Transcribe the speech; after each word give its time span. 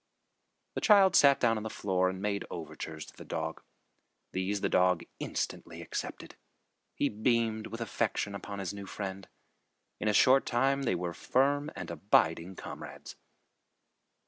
The 0.73 0.81
child 0.81 1.15
sat 1.15 1.39
down 1.39 1.57
on 1.57 1.61
the 1.63 1.69
floor 1.69 2.09
and 2.09 2.19
made 2.19 2.43
overtures 2.49 3.05
to 3.05 3.15
the 3.15 3.23
dog. 3.23 3.61
These 4.31 4.61
the 4.61 4.67
dog 4.67 5.03
instantly 5.19 5.79
accepted. 5.79 6.35
He 6.95 7.07
beamed 7.07 7.67
with 7.67 7.81
affection 7.81 8.33
upon 8.33 8.57
his 8.57 8.73
new 8.73 8.87
friend. 8.87 9.27
In 9.99 10.07
a 10.07 10.13
short 10.13 10.47
time 10.47 10.81
they 10.81 10.95
were 10.95 11.13
firm 11.13 11.69
and 11.75 11.91
abiding 11.91 12.55
comrades. 12.55 13.15